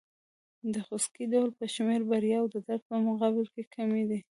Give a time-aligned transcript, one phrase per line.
[0.73, 4.19] د خوسکي ډول په شمېر بریاوې د درد په مقابل کې کمې دي.